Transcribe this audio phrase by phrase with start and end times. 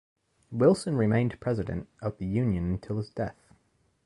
[0.49, 3.53] Wilson remained president of the union until his death.